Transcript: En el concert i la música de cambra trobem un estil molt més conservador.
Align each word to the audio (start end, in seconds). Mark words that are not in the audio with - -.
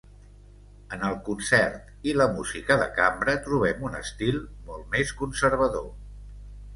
En 0.95 1.03
el 1.09 1.17
concert 1.25 2.07
i 2.11 2.15
la 2.21 2.25
música 2.37 2.77
de 2.83 2.87
cambra 2.95 3.35
trobem 3.49 3.83
un 3.91 3.99
estil 3.99 4.39
molt 4.71 4.89
més 4.97 5.13
conservador. 5.21 5.87